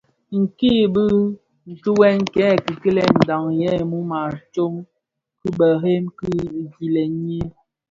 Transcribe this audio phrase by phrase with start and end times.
[0.57, 4.21] Ki bitughe kè kikilèn ndhaň yè ňu a
[4.53, 4.75] tsok
[5.39, 6.29] kibèrèn ki
[6.75, 7.47] gilèn yin,